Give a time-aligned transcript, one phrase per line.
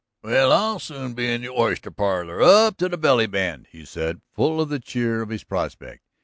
[0.23, 4.59] "Well, I'll soon be in the oyster parlor up to the bellyband," he said, full
[4.59, 6.01] of the cheer of his prospect.